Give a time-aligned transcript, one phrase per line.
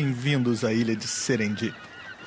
[0.00, 1.74] Bem-vindos à ilha de Serendip.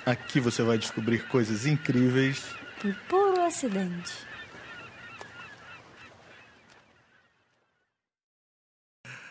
[0.05, 2.43] Aqui você vai descobrir coisas incríveis
[2.81, 4.11] por puro acidente.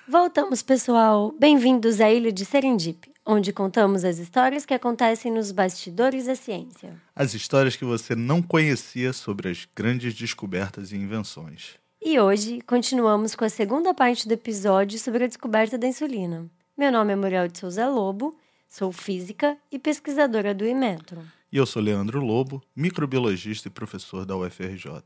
[0.08, 1.34] Voltamos, pessoal.
[1.38, 6.94] Bem-vindos à ilha de Serendip, onde contamos as histórias que acontecem nos bastidores da ciência.
[7.14, 11.74] As histórias que você não conhecia sobre as grandes descobertas e invenções.
[12.00, 16.50] E hoje continuamos com a segunda parte do episódio sobre a descoberta da insulina.
[16.80, 18.34] Meu nome é Muriel de Souza Lobo,
[18.66, 21.22] sou física e pesquisadora do Imetro.
[21.52, 25.02] E eu sou Leandro Lobo, microbiologista e professor da UFRJ.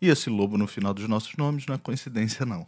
[0.00, 2.66] E esse lobo no final dos nossos nomes não é coincidência, não.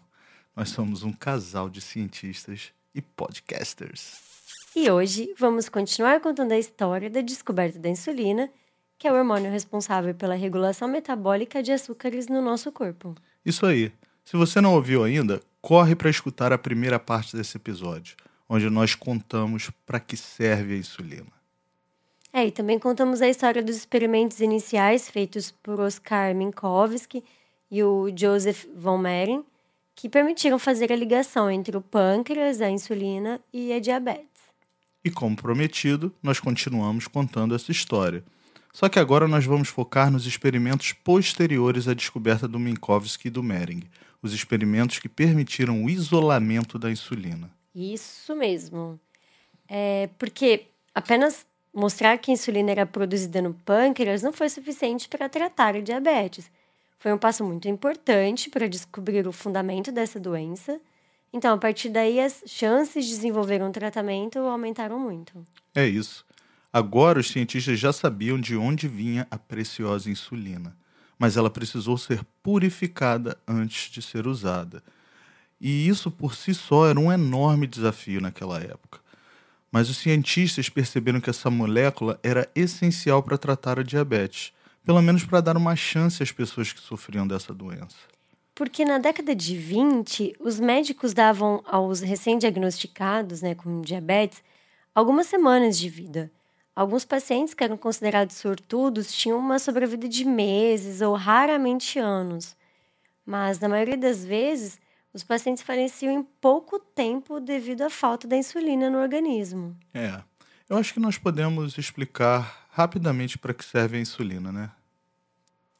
[0.54, 4.20] Nós somos um casal de cientistas e podcasters.
[4.76, 8.50] E hoje vamos continuar contando a história da descoberta da insulina,
[8.98, 13.14] que é o hormônio responsável pela regulação metabólica de açúcares no nosso corpo.
[13.46, 13.90] Isso aí.
[14.22, 18.14] Se você não ouviu ainda, corre para escutar a primeira parte desse episódio
[18.52, 21.32] onde nós contamos para que serve a insulina.
[22.30, 27.24] É, e também contamos a história dos experimentos iniciais feitos por Oskar Minkowski
[27.70, 29.42] e o Joseph von Mering,
[29.94, 34.26] que permitiram fazer a ligação entre o pâncreas, a insulina e a diabetes.
[35.02, 38.22] E como prometido, nós continuamos contando essa história.
[38.70, 43.42] Só que agora nós vamos focar nos experimentos posteriores à descoberta do Minkowski e do
[43.42, 43.84] Mering,
[44.20, 47.50] os experimentos que permitiram o isolamento da insulina.
[47.74, 49.00] Isso mesmo.
[49.68, 55.28] É porque apenas mostrar que a insulina era produzida no pâncreas não foi suficiente para
[55.28, 56.50] tratar a diabetes.
[56.98, 60.80] Foi um passo muito importante para descobrir o fundamento dessa doença.
[61.32, 65.44] Então, a partir daí, as chances de desenvolver um tratamento aumentaram muito.
[65.74, 66.24] É isso.
[66.70, 70.76] Agora, os cientistas já sabiam de onde vinha a preciosa insulina,
[71.18, 74.82] mas ela precisou ser purificada antes de ser usada.
[75.64, 78.98] E isso por si só era um enorme desafio naquela época.
[79.70, 84.52] Mas os cientistas perceberam que essa molécula era essencial para tratar a diabetes,
[84.84, 87.96] pelo menos para dar uma chance às pessoas que sofriam dessa doença.
[88.56, 94.42] Porque na década de 20, os médicos davam aos recém-diagnosticados né, com diabetes
[94.92, 96.28] algumas semanas de vida.
[96.74, 102.56] Alguns pacientes que eram considerados sortudos tinham uma sobrevida de meses ou raramente anos.
[103.24, 104.80] Mas, na maioria das vezes,
[105.12, 109.76] os pacientes faleciam em pouco tempo devido à falta da insulina no organismo.
[109.92, 110.22] É.
[110.68, 114.70] Eu acho que nós podemos explicar rapidamente para que serve a insulina, né?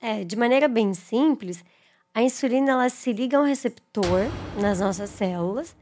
[0.01, 1.65] É, de maneira bem simples,
[2.13, 4.29] a insulina ela se liga a um receptor
[4.61, 5.75] nas nossas células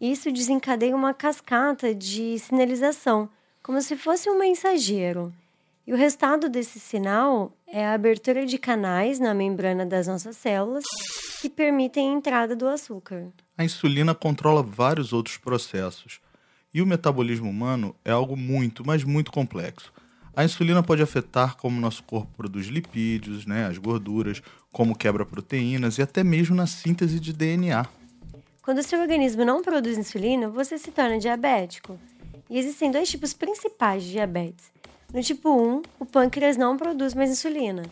[0.00, 3.30] e isso desencadeia uma cascata de sinalização,
[3.62, 5.32] como se fosse um mensageiro.
[5.90, 10.84] E o resultado desse sinal é a abertura de canais na membrana das nossas células
[11.42, 13.26] que permitem a entrada do açúcar.
[13.58, 16.20] A insulina controla vários outros processos.
[16.72, 19.92] E o metabolismo humano é algo muito, mas muito complexo.
[20.36, 24.40] A insulina pode afetar como nosso corpo produz lipídios, né, as gorduras,
[24.70, 27.84] como quebra proteínas e até mesmo na síntese de DNA.
[28.62, 31.98] Quando o seu organismo não produz insulina, você se torna diabético.
[32.48, 34.70] E existem dois tipos principais de diabetes.
[35.12, 37.82] No tipo 1, o pâncreas não produz mais insulina.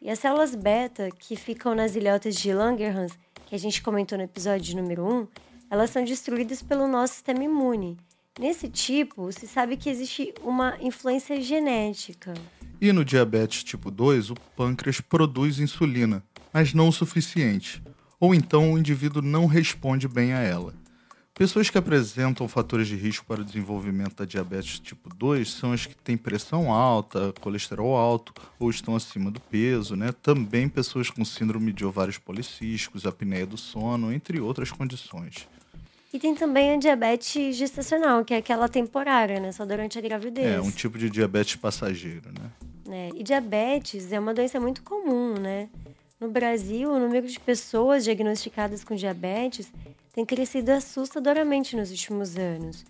[0.00, 4.22] E as células beta, que ficam nas ilhotas de Langerhans, que a gente comentou no
[4.22, 5.26] episódio número 1,
[5.68, 7.96] elas são destruídas pelo nosso sistema imune.
[8.38, 12.32] Nesse tipo, se sabe que existe uma influência genética.
[12.80, 17.82] E no diabetes tipo 2, o pâncreas produz insulina, mas não o suficiente.
[18.20, 20.72] Ou então o indivíduo não responde bem a ela.
[21.34, 25.86] Pessoas que apresentam fatores de risco para o desenvolvimento da diabetes tipo 2 são as
[25.86, 30.12] que têm pressão alta, colesterol alto ou estão acima do peso, né?
[30.22, 35.48] Também pessoas com síndrome de ovários policísticos, apneia do sono, entre outras condições.
[36.12, 39.50] E tem também a diabetes gestacional, que é aquela temporária, né?
[39.52, 40.46] Só durante a gravidez.
[40.46, 42.50] É, um tipo de diabetes passageiro, né?
[42.90, 45.70] É, e diabetes é uma doença muito comum, né?
[46.20, 49.72] No Brasil, o número de pessoas diagnosticadas com diabetes
[50.12, 52.84] tem crescido assustadoramente nos últimos anos.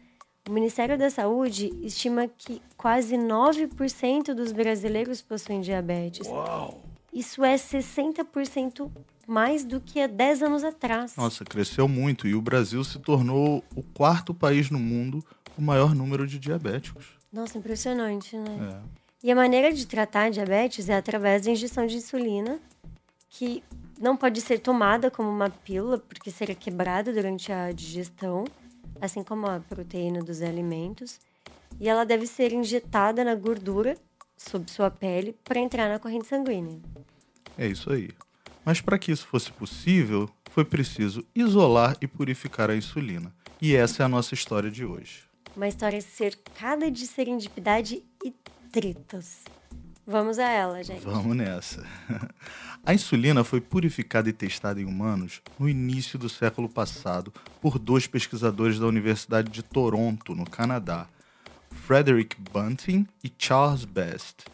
[0.49, 6.27] O Ministério da Saúde estima que quase 9% dos brasileiros possuem diabetes.
[6.27, 6.83] Uau!
[7.13, 8.91] Isso é 60%
[9.27, 11.15] mais do que há 10 anos atrás.
[11.17, 15.65] Nossa, cresceu muito e o Brasil se tornou o quarto país no mundo com o
[15.65, 17.07] maior número de diabéticos.
[17.33, 18.81] Nossa, impressionante, né?
[18.83, 19.03] É.
[19.23, 22.59] E a maneira de tratar a diabetes é através da injeção de insulina,
[23.31, 23.63] que
[24.03, 28.45] não pode ser tomada como uma pílula, porque será quebrada durante a digestão,
[29.01, 31.21] assim como a proteína dos alimentos.
[31.81, 33.97] E ela deve ser injetada na gordura
[34.37, 36.81] sob sua pele para entrar na corrente sanguínea.
[37.57, 38.11] É isso aí.
[38.65, 43.33] Mas para que isso fosse possível, foi preciso isolar e purificar a insulina.
[43.61, 45.23] E essa é a nossa história de hoje.
[45.55, 48.35] Uma história cercada de serendipidade e
[48.73, 49.45] tretas.
[50.07, 51.05] Vamos a ela, gente.
[51.05, 51.87] Vamos nessa.
[52.85, 58.09] A insulina foi purificada e testada em humanos no início do século passado por dois
[58.09, 61.07] pesquisadores da Universidade de Toronto, no Canadá,
[61.71, 64.47] Frederick Bunting e Charles Best.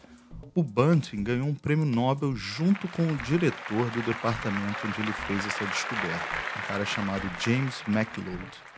[0.53, 5.45] O Bunting ganhou um prêmio Nobel junto com o diretor do departamento onde ele fez
[5.47, 6.25] essa descoberta,
[6.57, 8.69] um cara chamado James McLeod.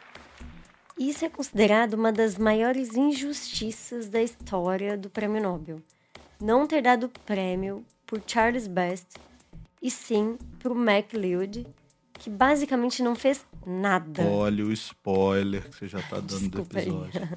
[0.97, 5.81] Isso é considerado uma das maiores injustiças da história do prêmio Nobel.
[6.41, 9.05] Não ter dado prêmio por Charles Best
[9.79, 11.67] e sim para o MacLeod,
[12.13, 14.23] que basicamente não fez nada.
[14.23, 17.29] Olha o spoiler que você já está dando Desculpa do episódio.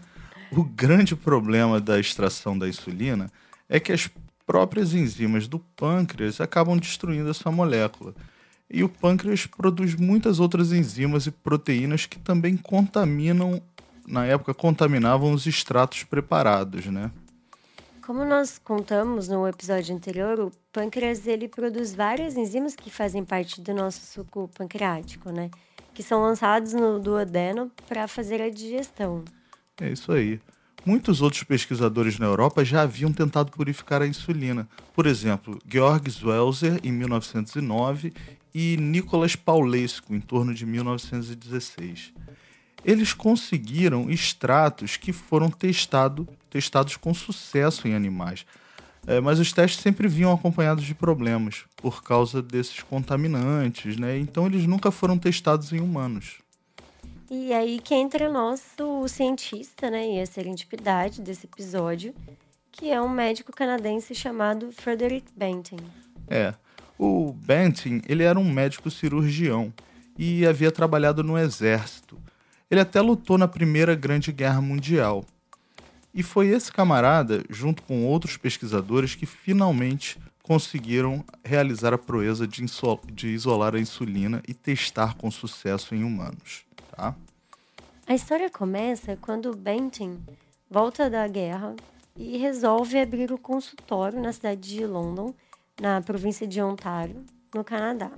[0.52, 3.30] O grande problema da extração da insulina
[3.68, 4.08] é que as
[4.46, 8.14] próprias enzimas do pâncreas acabam destruindo essa molécula.
[8.70, 13.60] E o pâncreas produz muitas outras enzimas e proteínas que também contaminam,
[14.06, 17.10] na época contaminavam os extratos preparados, né?
[18.06, 23.62] Como nós contamos no episódio anterior, o pâncreas ele produz várias enzimas que fazem parte
[23.62, 25.50] do nosso suco pancreático, né?
[25.94, 29.24] Que são lançados no duodeno para fazer a digestão.
[29.80, 30.38] É isso aí.
[30.84, 34.68] Muitos outros pesquisadores na Europa já haviam tentado purificar a insulina.
[34.92, 38.12] Por exemplo, Georg Zwelser em 1909
[38.54, 42.12] e Nicolas Paulescu em torno de 1916
[42.84, 48.44] eles conseguiram extratos que foram testado, testados com sucesso em animais.
[49.06, 54.18] É, mas os testes sempre vinham acompanhados de problemas por causa desses contaminantes, né?
[54.18, 56.38] Então eles nunca foram testados em humanos.
[57.30, 60.08] E aí que entra nosso cientista, né?
[60.08, 62.14] E a serendipidade desse episódio,
[62.72, 65.76] que é um médico canadense chamado Frederick Benton.
[66.28, 66.54] É.
[66.98, 69.72] O Benton, ele era um médico cirurgião
[70.16, 72.18] e havia trabalhado no exército.
[72.74, 75.24] Ele até lutou na Primeira Grande Guerra Mundial.
[76.12, 82.64] E foi esse camarada, junto com outros pesquisadores, que finalmente conseguiram realizar a proeza de,
[83.12, 86.64] de isolar a insulina e testar com sucesso em humanos.
[86.90, 87.14] Tá?
[88.08, 90.18] A história começa quando Benton
[90.68, 91.76] volta da guerra
[92.16, 95.32] e resolve abrir o um consultório na cidade de London,
[95.80, 97.24] na província de Ontário,
[97.54, 98.10] no Canadá.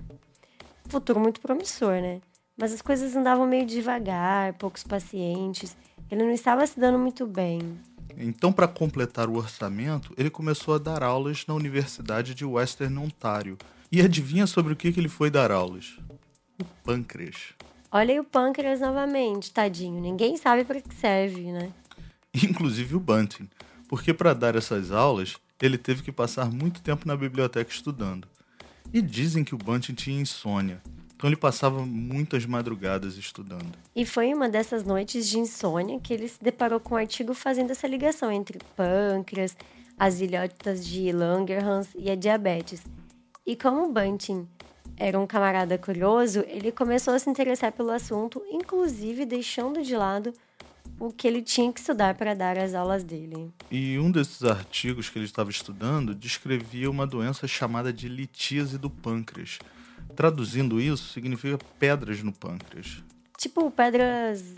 [0.89, 2.23] Futuro muito promissor, né?
[2.57, 5.77] Mas as coisas andavam meio devagar, poucos pacientes.
[6.11, 7.79] Ele não estava se dando muito bem.
[8.17, 13.59] Então, para completar o orçamento, ele começou a dar aulas na Universidade de Western Ontario.
[13.93, 15.99] E adivinha sobre o que, que ele foi dar aulas?
[16.59, 17.53] O pâncreas.
[17.93, 20.01] Olha aí o pâncreas novamente, tadinho.
[20.01, 21.71] Ninguém sabe para que serve, né?
[22.35, 23.49] Inclusive o Bunting.
[23.87, 28.27] Porque para dar essas aulas, ele teve que passar muito tempo na biblioteca estudando.
[28.93, 30.83] E dizem que o Bunting tinha insônia.
[31.17, 33.73] Então ele passava muitas madrugadas estudando.
[33.95, 37.71] E foi uma dessas noites de insônia que ele se deparou com um artigo fazendo
[37.71, 39.57] essa ligação entre pâncreas,
[39.99, 42.83] as ilhotas de Langerhans e a diabetes.
[43.47, 44.47] E como Bunting
[44.97, 50.35] era um camarada curioso, ele começou a se interessar pelo assunto, inclusive deixando de lado
[50.99, 53.51] o que ele tinha que estudar para dar as aulas dele.
[53.71, 58.89] E um desses artigos que ele estava estudando descrevia uma doença chamada de litíase do
[58.89, 59.59] pâncreas,
[60.17, 63.05] Traduzindo isso, significa pedras no pâncreas.
[63.37, 64.55] Tipo pedras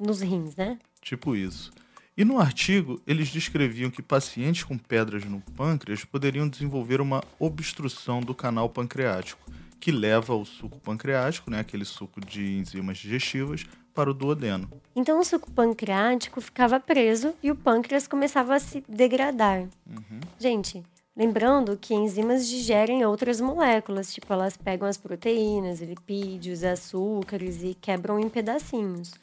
[0.00, 0.78] nos rins, né?
[1.02, 1.72] Tipo isso.
[2.16, 8.20] E no artigo, eles descreviam que pacientes com pedras no pâncreas poderiam desenvolver uma obstrução
[8.20, 9.40] do canal pancreático,
[9.80, 14.70] que leva o suco pancreático, né, aquele suco de enzimas digestivas, para o duodeno.
[14.94, 19.68] Então o suco pancreático ficava preso e o pâncreas começava a se degradar.
[19.86, 20.20] Uhum.
[20.38, 20.84] Gente,
[21.18, 28.20] Lembrando que enzimas digerem outras moléculas, tipo elas pegam as proteínas, lipídios, açúcares e quebram
[28.20, 29.14] em pedacinhos.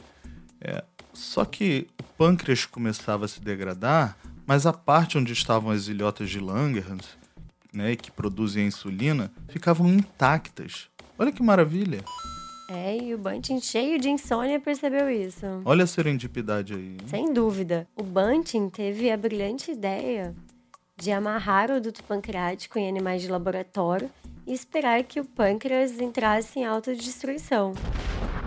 [0.59, 0.83] É,
[1.13, 6.29] só que o pâncreas começava a se degradar, mas a parte onde estavam as ilhotas
[6.29, 7.17] de Langerhans,
[7.71, 10.89] né, que produzem a insulina, ficavam intactas.
[11.17, 12.03] Olha que maravilha!
[12.71, 15.45] É, e o Bunting, cheio de insônia, percebeu isso.
[15.63, 16.97] Olha a serendipidade aí.
[16.99, 17.07] Hein?
[17.07, 17.87] Sem dúvida.
[17.95, 20.35] O Bunting teve a brilhante ideia
[20.97, 24.09] de amarrar o duto pancreático em animais de laboratório
[24.47, 27.73] e esperar que o pâncreas entrasse em autodestruição,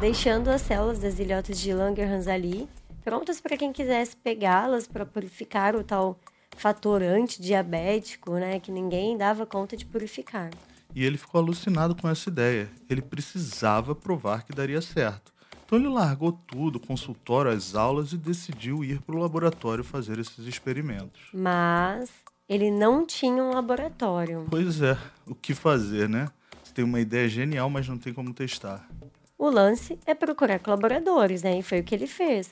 [0.00, 2.68] deixando as células das ilhotas de Langerhans ali,
[3.04, 6.18] prontas para quem quisesse pegá-las para purificar o tal
[6.56, 10.50] fator antidiabético, né, que ninguém dava conta de purificar.
[10.94, 12.68] E ele ficou alucinado com essa ideia.
[12.88, 15.32] Ele precisava provar que daria certo.
[15.64, 20.46] Então ele largou tudo, consultório, as aulas e decidiu ir para o laboratório fazer esses
[20.46, 21.28] experimentos.
[21.32, 22.10] Mas
[22.48, 24.46] ele não tinha um laboratório.
[24.48, 26.28] Pois é, o que fazer, né?
[26.64, 28.88] Você tem uma ideia genial, mas não tem como testar.
[29.36, 31.58] O lance é procurar colaboradores, né?
[31.58, 32.50] E foi o que ele fez.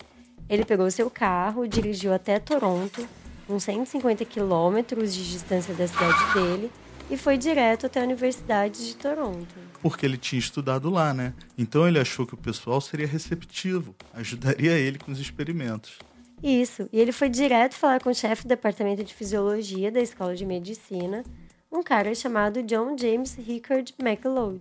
[0.49, 3.09] Ele pegou seu carro, dirigiu até Toronto,
[3.49, 6.71] uns 150 quilômetros de distância da cidade dele,
[7.11, 9.55] e foi direto até a Universidade de Toronto.
[9.81, 11.33] Porque ele tinha estudado lá, né?
[11.57, 15.99] Então ele achou que o pessoal seria receptivo, ajudaria ele com os experimentos.
[16.43, 20.37] Isso, e ele foi direto falar com o chefe do departamento de fisiologia da escola
[20.37, 21.25] de medicina,
[21.73, 24.61] um cara chamado John James Rickard McLeod.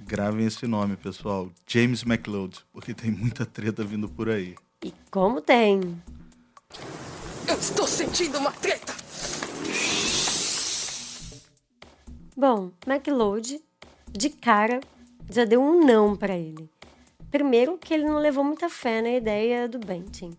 [0.00, 4.54] Gravem esse nome, pessoal, James McLeod, porque tem muita treta vindo por aí.
[4.84, 5.80] E como tem?
[7.48, 8.94] Eu estou sentindo uma treta!
[12.36, 13.60] Bom, McLeod,
[14.12, 14.78] de cara,
[15.28, 16.70] já deu um não para ele.
[17.32, 20.30] Primeiro, que ele não levou muita fé na ideia do Bentin.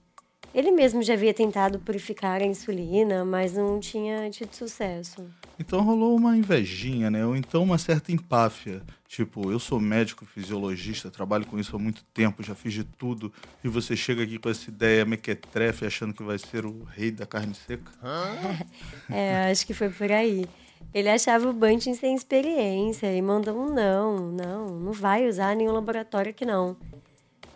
[0.53, 5.25] Ele mesmo já havia tentado purificar a insulina, mas não tinha tido sucesso.
[5.59, 7.25] Então rolou uma invejinha, né?
[7.25, 8.81] Ou então uma certa empáfia.
[9.07, 13.33] Tipo, eu sou médico fisiologista, trabalho com isso há muito tempo, já fiz de tudo,
[13.63, 17.25] e você chega aqui com essa ideia mequetrefe achando que vai ser o rei da
[17.25, 17.91] carne seca?
[19.09, 20.45] é, acho que foi por aí.
[20.93, 25.73] Ele achava o Bunting sem experiência e mandou um não, não, não vai usar nenhum
[25.73, 26.77] laboratório aqui não.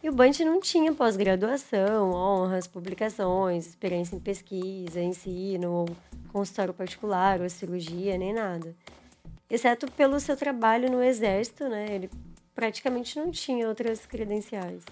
[0.03, 7.39] E o Bunch não tinha pós-graduação, honras, publicações, experiência em pesquisa, ensino, ou consultório particular,
[7.39, 8.75] ou cirurgia, nem nada.
[9.49, 11.87] Exceto pelo seu trabalho no exército, né?
[11.89, 12.09] Ele
[12.53, 14.83] praticamente não tinha outras credenciais.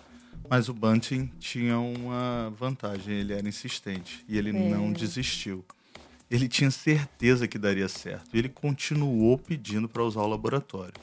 [0.49, 4.53] Mas o Bunting tinha uma vantagem, ele era insistente e ele é.
[4.53, 5.65] não desistiu.
[6.29, 10.93] Ele tinha certeza que daria certo e ele continuou pedindo para usar o laboratório.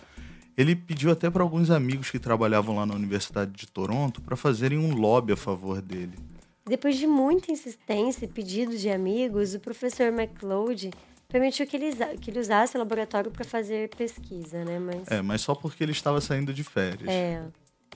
[0.58, 4.76] Ele pediu até para alguns amigos que trabalhavam lá na Universidade de Toronto para fazerem
[4.76, 6.18] um lobby a favor dele.
[6.66, 10.90] Depois de muita insistência e pedidos de amigos, o professor McLeod
[11.28, 14.80] permitiu que ele, que ele usasse o laboratório para fazer pesquisa, né?
[14.80, 15.06] Mas...
[15.06, 17.08] É, mas só porque ele estava saindo de férias.
[17.08, 17.40] É.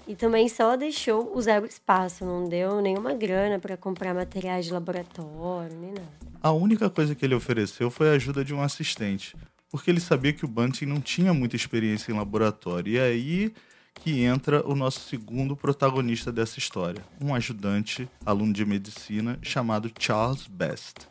[0.07, 4.73] E também só deixou usar o espaço, não deu nenhuma grana para comprar materiais de
[4.73, 6.09] laboratório, nem nada.
[6.40, 9.37] A única coisa que ele ofereceu foi a ajuda de um assistente,
[9.72, 12.92] porque ele sabia que o Bunting não tinha muita experiência em laboratório.
[12.92, 13.54] E é aí
[13.94, 20.46] que entra o nosso segundo protagonista dessa história, um ajudante, aluno de medicina, chamado Charles
[20.46, 21.08] Best.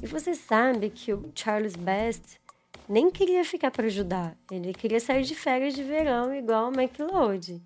[0.00, 2.38] E você sabe que o Charles Best
[2.88, 7.60] nem queria ficar para ajudar, ele queria sair de férias de verão igual o McLeod.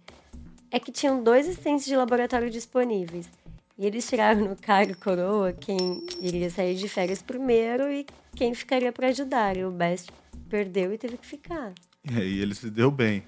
[0.70, 3.28] É que tinham dois assistentes de laboratório disponíveis.
[3.76, 8.93] E eles tiraram no cara coroa quem iria sair de férias primeiro e quem ficaria
[8.93, 9.57] para ajudar.
[9.57, 10.12] E o Best
[10.49, 11.73] perdeu e teve que ficar.
[12.09, 13.25] E aí ele se deu bem.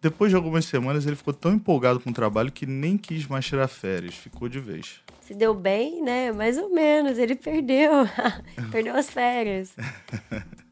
[0.00, 3.46] Depois de algumas semanas, ele ficou tão empolgado com o trabalho que nem quis mais
[3.46, 5.00] tirar férias, ficou de vez.
[5.22, 6.30] Se deu bem, né?
[6.30, 7.90] Mais ou menos, ele perdeu.
[8.70, 9.74] perdeu as férias.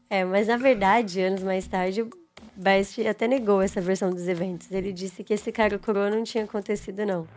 [0.09, 2.09] é, mas na verdade, anos mais tarde, o
[2.55, 4.71] Best até negou essa versão dos eventos.
[4.71, 7.27] Ele disse que esse cara coroa não tinha acontecido, não.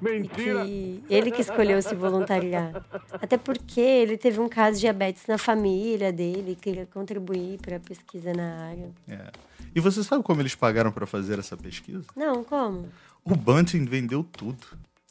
[0.00, 0.64] Mentira!
[0.64, 2.84] Que ele que escolheu se voluntariar.
[3.12, 7.80] Até porque ele teve um caso de diabetes na família dele, queria contribuir para a
[7.80, 8.90] pesquisa na área.
[9.08, 9.30] É.
[9.74, 12.04] E você sabe como eles pagaram para fazer essa pesquisa?
[12.16, 12.88] Não, como?
[13.24, 14.66] O Bunting vendeu tudo: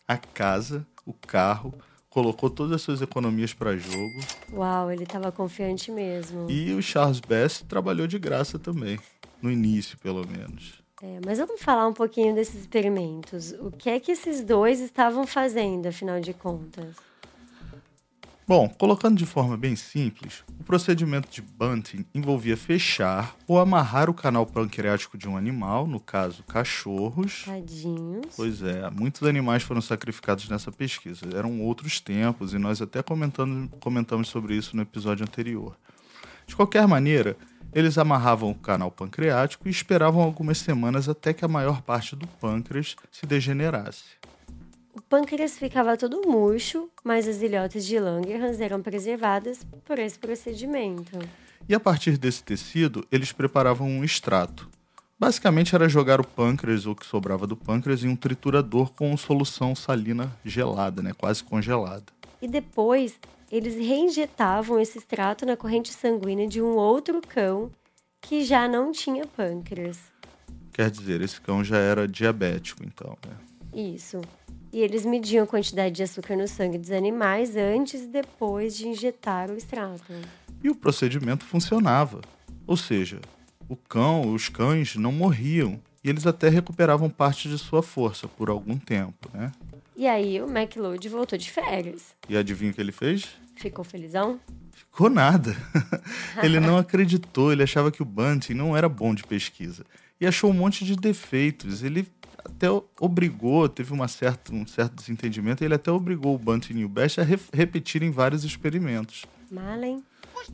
[0.08, 1.74] a casa, o carro,
[2.10, 4.20] colocou todas as suas economias para jogo.
[4.52, 6.50] Uau, ele estava confiante mesmo.
[6.50, 9.00] E o Charles Best trabalhou de graça também,
[9.42, 10.82] no início, pelo menos.
[11.02, 13.54] É, mas vamos falar um pouquinho desses experimentos.
[13.54, 16.96] O que é que esses dois estavam fazendo, afinal de contas?
[18.50, 24.14] Bom, colocando de forma bem simples, o procedimento de Bunting envolvia fechar ou amarrar o
[24.14, 27.44] canal pancreático de um animal, no caso cachorros.
[27.46, 28.26] Tadinhos.
[28.36, 31.28] Pois é, muitos animais foram sacrificados nessa pesquisa.
[31.32, 35.78] Eram outros tempos e nós até comentando, comentamos sobre isso no episódio anterior.
[36.48, 37.38] De qualquer maneira,
[37.74, 42.28] eles amarravam o canal pancreático e esperavam algumas semanas até que a maior parte do
[42.28, 44.20] pâncreas se degenerasse.
[44.94, 51.20] O pâncreas ficava todo murcho, mas as ilhotas de Langerhans eram preservadas por esse procedimento.
[51.68, 54.68] E a partir desse tecido, eles preparavam um extrato.
[55.20, 59.16] Basicamente era jogar o pâncreas ou o que sobrava do pâncreas em um triturador com
[59.18, 62.06] solução salina gelada, né, quase congelada.
[62.42, 63.20] E depois
[63.52, 67.72] eles reinjetavam esse extrato na corrente sanguínea de um outro cão
[68.22, 69.98] que já não tinha pâncreas.
[70.72, 73.36] Quer dizer, esse cão já era diabético, então, né?
[73.74, 74.22] Isso.
[74.72, 78.88] E eles mediam a quantidade de açúcar no sangue dos animais antes e depois de
[78.88, 80.14] injetar o extrato.
[80.64, 82.22] E o procedimento funcionava.
[82.68, 83.20] Ou seja,
[83.68, 88.50] o cão, os cães não morriam e eles até recuperavam parte de sua força por
[88.50, 89.52] algum tempo, né?
[90.00, 92.16] E aí o McLeod voltou de férias.
[92.30, 93.28] E adivinha o que ele fez?
[93.58, 94.40] Ficou felizão?
[94.72, 95.54] Ficou nada.
[96.42, 99.86] ele não acreditou, ele achava que o Bunting não era bom de pesquisa.
[100.18, 101.84] E achou um monte de defeitos.
[101.84, 102.08] Ele
[102.46, 106.86] até obrigou, teve uma certa, um certo desentendimento, e ele até obrigou o Bunty e
[106.86, 109.26] o Best a re repetirem vários experimentos.
[109.52, 110.02] Malen.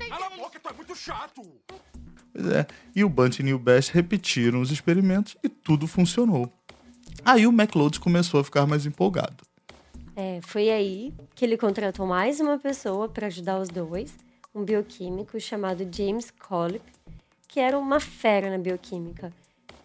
[0.09, 1.43] Cala a boca, tu é muito chato!
[2.33, 2.65] Pois é.
[2.95, 6.51] E o Bunty e o Best repetiram os experimentos e tudo funcionou.
[7.23, 9.43] Aí o McLeod começou a ficar mais empolgado.
[10.15, 14.13] É, foi aí que ele contratou mais uma pessoa para ajudar os dois,
[14.53, 16.83] um bioquímico chamado James Collip,
[17.47, 19.31] que era uma fera na bioquímica.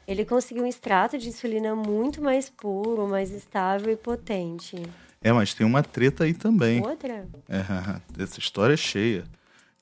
[0.07, 4.77] Ele conseguiu um extrato de insulina muito mais puro, mais estável e potente.
[5.23, 6.81] É, mas tem uma treta aí também.
[6.85, 7.29] Outra?
[7.49, 7.63] É,
[8.23, 9.25] essa história é cheia.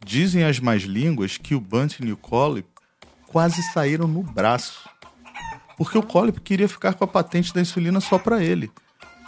[0.04, 2.68] Dizem as más línguas que o Bunting e o Collip
[3.26, 4.88] quase saíram no braço.
[5.78, 8.68] Porque o Collip queria ficar com a patente da insulina só para ele.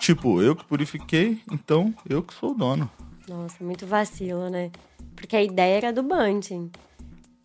[0.00, 2.90] Tipo, eu que purifiquei, então eu que sou o dono.
[3.28, 4.72] Nossa, muito vacilo, né?
[5.14, 6.72] Porque a ideia era do Bunting.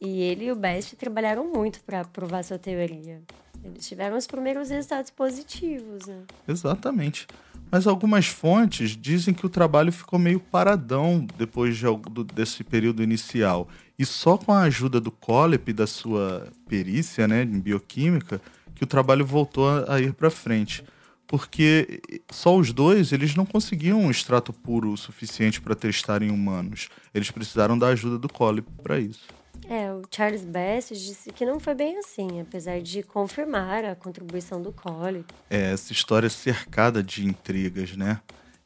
[0.01, 3.21] E ele e o Best trabalharam muito para provar sua teoria.
[3.63, 6.23] Eles tiveram os primeiros resultados positivos, né?
[6.47, 7.27] Exatamente.
[7.71, 11.85] Mas algumas fontes dizem que o trabalho ficou meio paradão depois de,
[12.33, 13.67] desse período inicial.
[13.97, 18.41] E só com a ajuda do Collip e da sua perícia né, em bioquímica
[18.75, 20.83] que o trabalho voltou a ir para frente
[21.27, 22.01] porque
[22.31, 26.89] só os dois eles não conseguiam um extrato puro o suficiente para testar em humanos.
[27.13, 29.27] Eles precisaram da ajuda do Collip para isso.
[29.67, 34.61] É, o Charles Best disse que não foi bem assim, apesar de confirmar a contribuição
[34.61, 35.25] do Collip.
[35.49, 38.19] É, essa história é cercada de intrigas, né?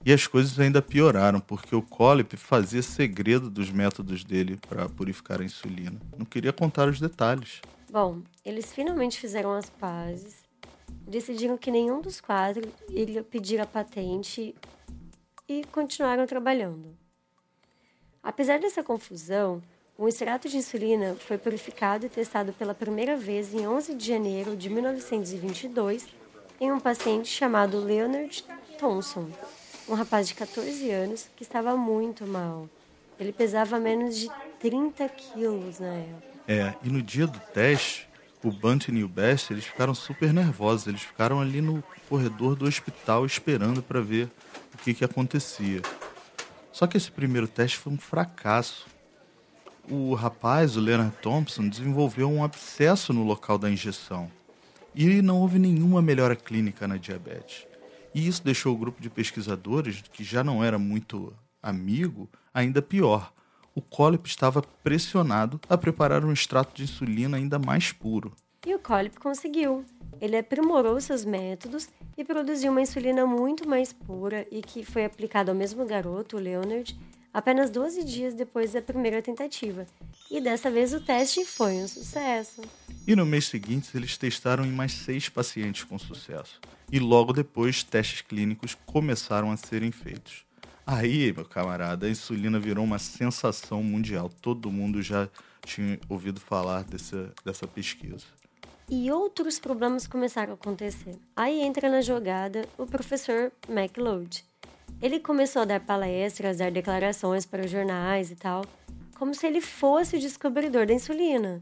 [0.04, 5.42] E as coisas ainda pioraram, porque o Collip fazia segredo dos métodos dele para purificar
[5.42, 6.00] a insulina.
[6.18, 7.62] Não queria contar os detalhes.
[7.92, 10.50] Bom, eles finalmente fizeram as pazes
[11.10, 14.56] decidiram que nenhum dos quatro iria pedir a patente
[15.48, 16.96] e continuaram trabalhando.
[18.22, 19.62] Apesar dessa confusão,
[19.98, 24.56] o extrato de insulina foi purificado e testado pela primeira vez em 11 de janeiro
[24.56, 26.08] de 1922
[26.62, 28.46] em um paciente chamado Leonard
[28.78, 29.30] Thompson,
[29.88, 32.70] um rapaz de 14 anos que estava muito mal.
[33.20, 36.29] Ele pesava menos de 30 quilos na época.
[36.52, 38.10] É, e no dia do teste,
[38.44, 40.88] o Bunting e o Best, eles ficaram super nervosos.
[40.88, 44.32] Eles ficaram ali no corredor do hospital esperando para ver
[44.74, 45.84] o que, que acontecia.
[46.72, 48.88] Só que esse primeiro teste foi um fracasso.
[49.88, 54.32] O rapaz, o Leonard Thompson, desenvolveu um abscesso no local da injeção.
[54.96, 57.68] E não houve nenhuma melhora clínica na diabetes.
[58.12, 61.32] E isso deixou o grupo de pesquisadores, que já não era muito
[61.62, 63.32] amigo, ainda pior
[63.80, 68.34] o Collip estava pressionado a preparar um extrato de insulina ainda mais puro.
[68.68, 69.86] E o Collip conseguiu.
[70.20, 71.88] Ele aprimorou seus métodos
[72.18, 76.40] e produziu uma insulina muito mais pura e que foi aplicada ao mesmo garoto, o
[76.42, 76.94] Leonard,
[77.34, 79.88] apenas 12 dias depois da primeira tentativa.
[80.30, 82.62] E dessa vez o teste foi um sucesso.
[83.08, 86.60] E no mês seguinte eles testaram em mais seis pacientes com sucesso.
[86.92, 90.49] E logo depois testes clínicos começaram a serem feitos.
[90.92, 94.28] Aí, meu camarada, a insulina virou uma sensação mundial.
[94.28, 95.30] Todo mundo já
[95.64, 98.26] tinha ouvido falar dessa, dessa pesquisa.
[98.90, 101.16] E outros problemas começaram a acontecer.
[101.36, 104.44] Aí entra na jogada o professor McLeod.
[105.00, 108.66] Ele começou a dar palestras, dar declarações para os jornais e tal,
[109.16, 111.62] como se ele fosse o descobridor da insulina.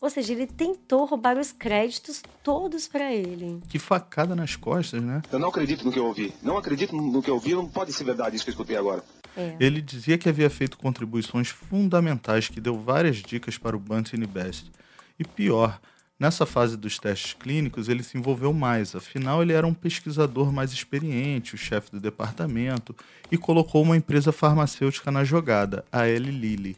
[0.00, 3.60] Ou seja, ele tentou roubar os créditos todos para ele.
[3.68, 5.20] Que facada nas costas, né?
[5.30, 6.32] Eu não acredito no que eu ouvi.
[6.42, 7.54] Não acredito no que eu ouvi.
[7.54, 9.04] Não pode ser verdade isso que eu escutei agora.
[9.36, 9.56] É.
[9.60, 14.70] Ele dizia que havia feito contribuições fundamentais, que deu várias dicas para o Bunting Best.
[15.18, 15.78] E pior,
[16.18, 18.94] nessa fase dos testes clínicos, ele se envolveu mais.
[18.94, 22.96] Afinal, ele era um pesquisador mais experiente, o chefe do departamento,
[23.30, 26.76] e colocou uma empresa farmacêutica na jogada, a Eli Lilly.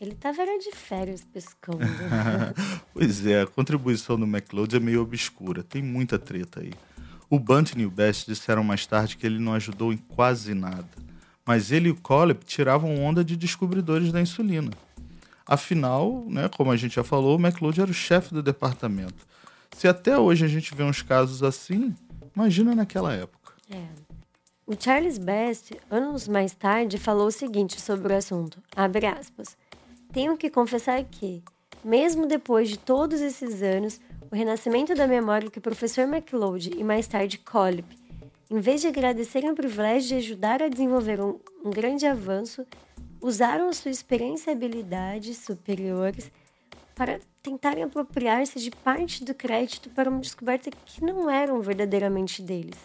[0.00, 1.80] Ele tava era de férias pescando.
[2.94, 6.72] pois é, a contribuição do McLeod é meio obscura, tem muita treta aí.
[7.28, 10.88] O Bunting e o Best disseram mais tarde que ele não ajudou em quase nada,
[11.44, 14.70] mas ele e o Collip tiravam onda de descobridores da insulina.
[15.44, 19.26] Afinal, né, como a gente já falou, o McLeod era o chefe do departamento.
[19.76, 21.94] Se até hoje a gente vê uns casos assim,
[22.36, 23.54] imagina naquela época.
[23.70, 23.84] É.
[24.66, 29.56] O Charles Best, anos mais tarde, falou o seguinte sobre o assunto, abre aspas,
[30.12, 31.42] tenho que confessar que,
[31.84, 36.84] mesmo depois de todos esses anos, o renascimento da memória que o professor MacLeod e
[36.84, 37.96] mais tarde Collip,
[38.50, 42.66] em vez de agradecerem o privilégio de ajudar a desenvolver um, um grande avanço,
[43.20, 46.30] usaram sua experiência e habilidades superiores
[46.94, 52.76] para tentarem apropriar-se de parte do crédito para uma descoberta que não eram verdadeiramente deles.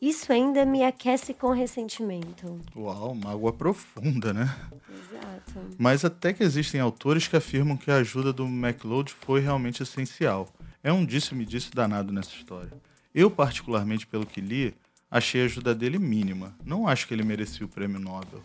[0.00, 2.60] Isso ainda me aquece com ressentimento.
[2.76, 4.56] Uau, mágoa profunda, né?
[4.88, 5.74] Exato.
[5.76, 10.48] Mas até que existem autores que afirmam que a ajuda do MacLeod foi realmente essencial.
[10.84, 12.72] É um disse-me-disse danado nessa história.
[13.12, 14.72] Eu, particularmente, pelo que li,
[15.10, 16.54] achei a ajuda dele mínima.
[16.64, 18.40] Não acho que ele merecia o prêmio Nobel.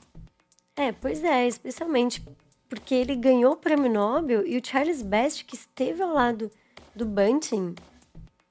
[0.76, 2.24] É, pois é, especialmente
[2.68, 6.50] porque ele ganhou o prêmio Nobel e o Charles Best, que esteve ao lado
[6.96, 7.76] do Bunting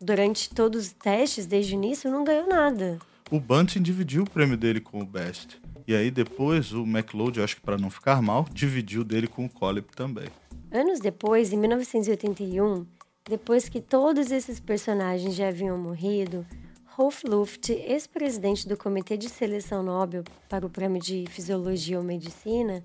[0.02, 2.98] durante todos os testes desde o início, não ganhou nada.
[3.30, 5.60] O Bunting dividiu o prêmio dele com o Best.
[5.86, 9.50] E aí depois o McLeod, acho que para não ficar mal, dividiu dele com o
[9.50, 10.28] Collip também.
[10.70, 12.86] Anos depois, em 1981,
[13.28, 16.46] depois que todos esses personagens já haviam morrido,
[16.86, 22.84] Rolf Luft, ex-presidente do Comitê de Seleção Nobel para o Prêmio de Fisiologia ou Medicina,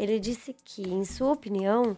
[0.00, 1.94] ele disse que, em sua opinião,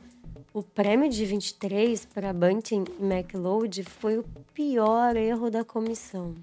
[0.53, 6.35] o prêmio de 23 para Bunting e McLeod foi o pior erro da comissão.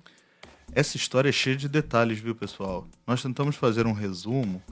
[0.71, 2.87] Essa história é cheia de detalhes, viu, pessoal?
[3.05, 4.63] Nós tentamos fazer um resumo,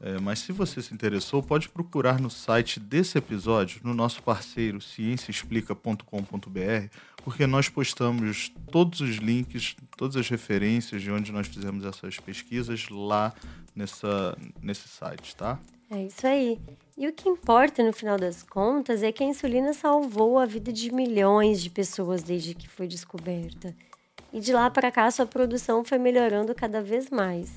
[0.00, 4.80] é, mas se você se interessou, pode procurar no site desse episódio, no nosso parceiro
[4.80, 6.88] cienciaexplica.com.br,
[7.22, 12.88] porque nós postamos todos os links, todas as referências de onde nós fizemos essas pesquisas
[12.88, 13.32] lá
[13.72, 15.60] nessa, nesse site, tá?
[15.94, 16.58] É isso aí.
[16.98, 20.72] E o que importa no final das contas é que a insulina salvou a vida
[20.72, 23.72] de milhões de pessoas desde que foi descoberta.
[24.32, 27.52] E de lá para cá sua produção foi melhorando cada vez mais.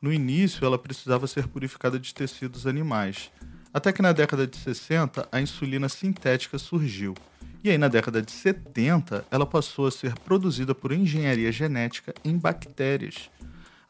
[0.00, 3.30] No início, ela precisava ser purificada de tecidos animais.
[3.74, 7.14] Até que na década de 60, a insulina sintética surgiu.
[7.62, 12.36] E aí, na década de 70, ela passou a ser produzida por engenharia genética em
[12.36, 13.30] bactérias.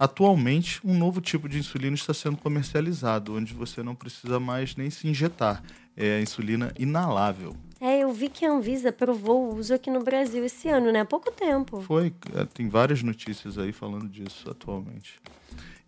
[0.03, 4.91] Atualmente, um novo tipo de insulina está sendo comercializado, onde você não precisa mais nem
[4.91, 5.63] se injetar.
[5.97, 7.55] É a insulina inalável.
[7.81, 11.03] É, eu vi que a Anvisa aprovou o uso aqui no Brasil esse ano, né?
[11.03, 11.81] Há pouco tempo.
[11.83, 15.21] Foi, é, tem várias notícias aí falando disso atualmente.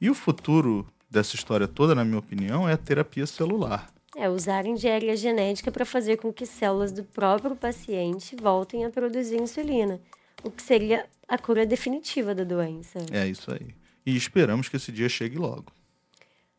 [0.01, 3.93] E o futuro dessa história toda, na minha opinião, é a terapia celular.
[4.17, 9.43] É usar engenharia genética para fazer com que células do próprio paciente voltem a produzir
[9.43, 10.01] insulina,
[10.45, 13.01] o que seria a cura definitiva da doença.
[13.11, 13.75] É isso aí.
[14.07, 15.67] E esperamos que esse dia chegue logo.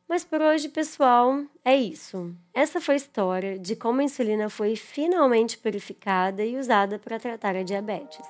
[0.07, 2.35] Mas por hoje, pessoal, é isso.
[2.53, 7.55] Essa foi a história de como a insulina foi finalmente purificada e usada para tratar
[7.55, 8.25] a diabetes.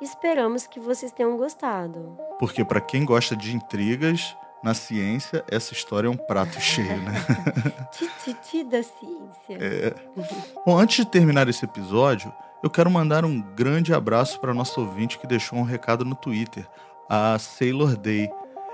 [0.00, 2.16] Esperamos que vocês tenham gostado.
[2.38, 7.12] Porque para quem gosta de intrigas, na ciência, essa história é um prato cheio, né?
[7.92, 9.58] Tititi da ciência.
[9.58, 9.94] É.
[10.64, 15.18] Bom, antes de terminar esse episódio, eu quero mandar um grande abraço para nosso ouvinte
[15.18, 16.66] que deixou um recado no Twitter,
[17.08, 18.30] a Sailor Day.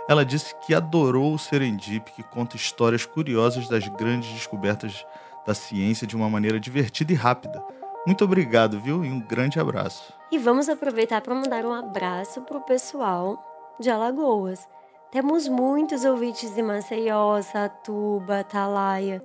[0.08, 5.04] Ela disse que adorou o Serendip, que conta histórias curiosas das grandes descobertas
[5.44, 7.62] da ciência de uma maneira divertida e rápida.
[8.06, 9.04] Muito obrigado, viu?
[9.04, 10.12] E um grande abraço.
[10.30, 14.68] E vamos aproveitar para mandar um abraço para o pessoal de Alagoas.
[15.10, 19.22] Temos muitos ouvintes em Maceió, Satuba, Atalaia.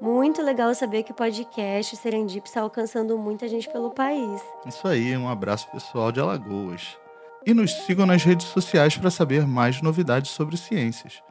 [0.00, 4.42] Muito legal saber que o podcast Serendip está alcançando muita gente pelo país.
[4.66, 6.96] Isso aí, um abraço pessoal de Alagoas
[7.46, 11.22] e nos sigam nas redes sociais para saber mais novidades sobre ciências.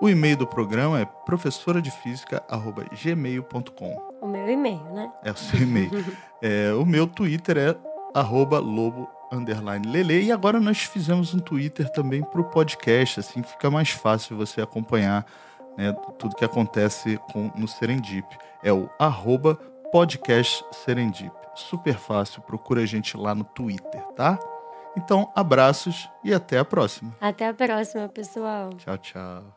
[0.00, 4.12] O e-mail do programa é professoradefísica.gmail.com.
[4.20, 5.10] O meu e-mail, né?
[5.24, 6.04] É o seu e-mail.
[6.42, 7.76] é, o meu Twitter é
[8.14, 10.24] arroba lobo underline lele.
[10.24, 14.60] E agora nós fizemos um Twitter também para o podcast, assim fica mais fácil você
[14.60, 15.24] acompanhar
[15.76, 18.26] né, tudo que acontece com, no Serendip.
[18.62, 19.56] É o arroba
[19.90, 21.32] podcast Serendip.
[21.54, 24.38] Super fácil, procura a gente lá no Twitter, tá?
[24.96, 27.14] Então, abraços e até a próxima.
[27.20, 28.70] Até a próxima, pessoal.
[28.78, 29.55] Tchau, tchau.